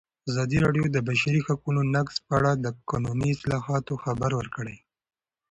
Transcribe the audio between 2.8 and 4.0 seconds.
قانوني اصلاحاتو